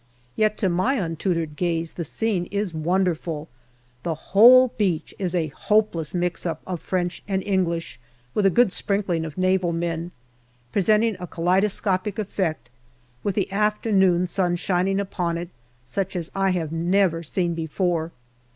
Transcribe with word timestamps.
Yet 0.35 0.57
to 0.57 0.67
my 0.67 0.95
untutored 0.95 1.55
gaze 1.55 1.93
the 1.93 2.03
scene 2.03 2.47
is 2.47 2.73
wonderful. 2.73 3.47
The 4.01 4.15
whole 4.15 4.69
beach 4.69 5.13
is 5.19 5.35
a 5.35 5.49
hopeless 5.49 6.15
mix 6.15 6.43
up 6.43 6.63
of 6.65 6.81
French 6.81 7.21
and 7.27 7.43
English, 7.43 7.99
with 8.33 8.47
a 8.47 8.49
good 8.49 8.71
sprinkling 8.71 9.25
of 9.25 9.37
Naval 9.37 9.71
men 9.71 10.11
presenting 10.71 11.17
a 11.19 11.27
kaleido 11.27 11.69
scopic 11.69 12.17
effect, 12.17 12.71
with 13.21 13.35
the 13.35 13.51
afternoon 13.51 14.25
sun 14.25 14.55
shining 14.55 14.99
upon 14.99 15.37
it, 15.37 15.49
such 15.85 16.15
as 16.15 16.31
I 16.33 16.49
have 16.49 16.71
never 16.71 17.21
seen 17.21 17.53
before. 17.53 18.11